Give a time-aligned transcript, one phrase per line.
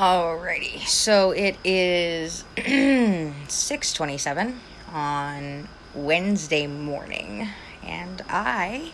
[0.00, 4.54] Alrighty, so it is 6:27
[4.90, 7.48] on Wednesday morning,
[7.84, 8.92] and I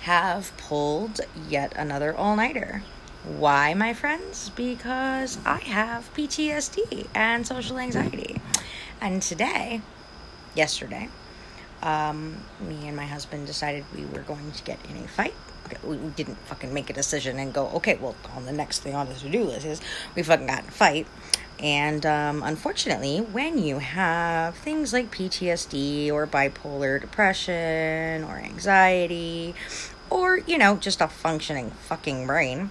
[0.00, 2.82] have pulled yet another all-nighter.
[3.22, 4.50] Why, my friends?
[4.56, 8.40] Because I have PTSD and social anxiety.
[9.00, 9.80] And today,
[10.56, 11.08] yesterday,
[11.84, 15.34] um, me and my husband decided we were going to get in a fight
[15.84, 19.08] we didn't fucking make a decision and go, okay, well, on the next thing on
[19.08, 19.80] the to do list is
[20.14, 21.06] we fucking got in a fight.
[21.60, 29.54] And um, unfortunately, when you have things like PTSD or bipolar depression or anxiety
[30.08, 32.70] or, you know, just a functioning fucking brain,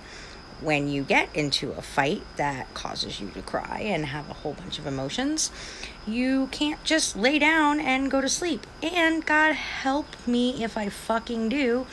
[0.61, 4.53] when you get into a fight that causes you to cry and have a whole
[4.53, 5.51] bunch of emotions,
[6.07, 8.65] you can't just lay down and go to sleep.
[8.81, 11.85] And God help me if I fucking do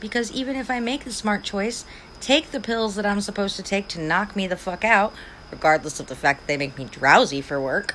[0.00, 1.84] because even if I make the smart choice,
[2.20, 5.12] take the pills that I'm supposed to take to knock me the fuck out,
[5.50, 7.94] regardless of the fact that they make me drowsy for work,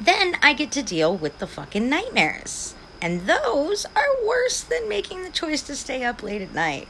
[0.00, 2.74] then I get to deal with the fucking nightmares.
[3.02, 6.88] And those are worse than making the choice to stay up late at night.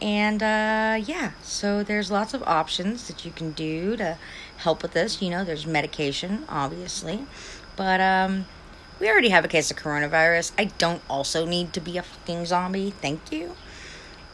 [0.00, 4.16] And uh, yeah, so there's lots of options that you can do to
[4.58, 5.20] help with this.
[5.20, 7.26] You know, there's medication, obviously.
[7.76, 8.46] But um,
[9.00, 10.52] we already have a case of coronavirus.
[10.58, 12.90] I don't also need to be a fucking zombie.
[12.90, 13.54] Thank you.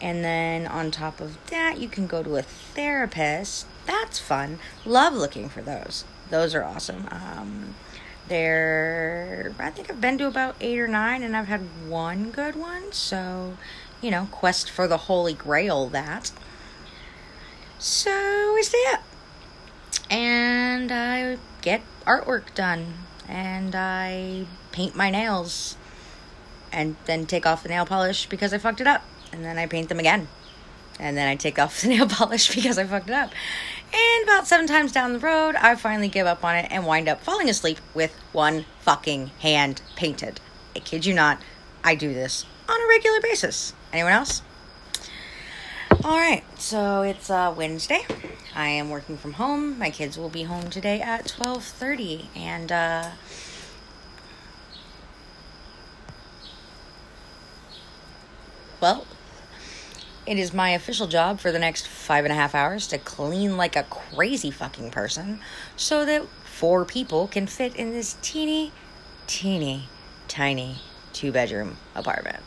[0.00, 3.66] And then on top of that, you can go to a therapist.
[3.86, 4.58] That's fun.
[4.84, 6.04] Love looking for those.
[6.30, 7.08] Those are awesome.
[7.10, 7.74] Um,
[8.28, 12.56] they're, I think I've been to about eight or nine, and I've had one good
[12.56, 12.92] one.
[12.92, 13.56] So,
[14.00, 16.32] you know, quest for the holy grail that.
[17.78, 19.02] So stay up.
[20.10, 22.94] And I get artwork done
[23.28, 25.76] and I paint my nails
[26.72, 29.02] and then take off the nail polish because I fucked it up.
[29.32, 30.28] And then I paint them again.
[30.98, 33.30] And then I take off the nail polish because I fucked it up.
[33.92, 37.08] And about seven times down the road, I finally give up on it and wind
[37.08, 40.40] up falling asleep with one fucking hand painted.
[40.74, 41.40] I kid you not,
[41.84, 43.72] I do this on a regular basis.
[43.92, 44.42] Anyone else?
[46.02, 48.04] All right, so it's uh, Wednesday.
[48.54, 49.78] I am working from home.
[49.78, 53.10] My kids will be home today at twelve thirty, and uh,
[58.80, 59.06] well,
[60.24, 63.56] it is my official job for the next five and a half hours to clean
[63.56, 65.40] like a crazy fucking person,
[65.76, 68.70] so that four people can fit in this teeny,
[69.26, 69.88] teeny,
[70.28, 70.76] tiny
[71.12, 72.42] two bedroom apartment.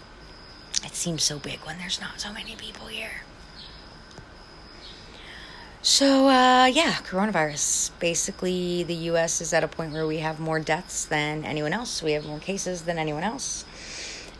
[0.85, 3.23] It seems so big when there's not so many people here.
[5.89, 7.91] So, uh, yeah, coronavirus.
[7.97, 12.03] Basically, the US is at a point where we have more deaths than anyone else.
[12.03, 13.63] We have more cases than anyone else.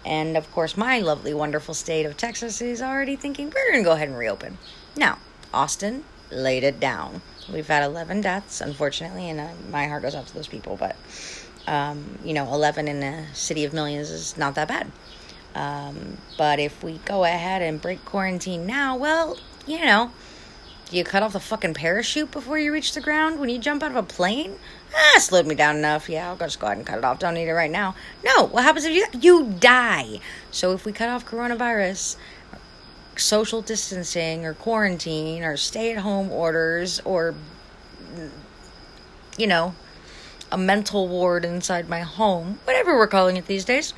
[0.06, 3.88] And of course, my lovely, wonderful state of Texas is already thinking we're going to
[3.88, 4.58] go ahead and reopen.
[4.98, 5.20] Now,
[5.54, 7.22] Austin laid it down.
[7.50, 10.76] We've had 11 deaths, unfortunately, and uh, my heart goes out to those people.
[10.76, 10.98] But,
[11.66, 14.92] um, you know, 11 in a city of millions is not that bad.
[15.56, 20.12] Um, but if we go ahead and break quarantine now, well, you know,
[20.92, 23.92] you cut off the fucking parachute before you reach the ground when you jump out
[23.92, 24.56] of a plane?
[24.96, 26.10] Ah, slowed me down enough.
[26.10, 27.20] Yeah, I'll just go ahead and cut it off.
[27.20, 27.96] Don't need it right now.
[28.24, 30.20] No, what happens if you you die?
[30.52, 32.16] So if we cut off coronavirus,
[33.16, 37.36] social distancing or quarantine or stay at home orders or
[39.38, 39.76] you know,
[40.52, 43.94] a mental ward inside my home, whatever we're calling it these days,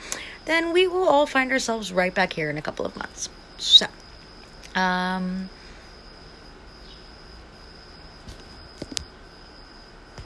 [0.45, 3.29] then we will all find ourselves right back here in a couple of months.
[3.57, 3.85] So,
[4.75, 5.49] um